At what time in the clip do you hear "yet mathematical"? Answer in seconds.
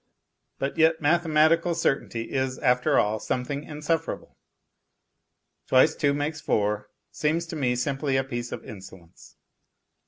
0.79-1.75